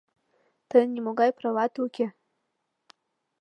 Тыйын 0.69 0.89
нимогай 0.95 1.31
прават 1.39 1.73
уке! 1.83 2.07